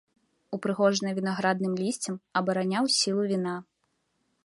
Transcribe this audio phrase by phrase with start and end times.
[0.55, 3.55] Упрыгожаны вінаградным лісцем абараняў сілу віна.